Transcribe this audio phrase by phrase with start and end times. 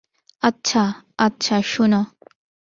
[0.43, 0.83] আচ্ছা,
[1.17, 2.01] আচ্ছা, শোনো।